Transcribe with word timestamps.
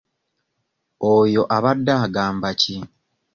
Oyo 1.13 1.41
abadde 1.55 1.93
agamba 2.05 2.49
ki? 2.59 2.77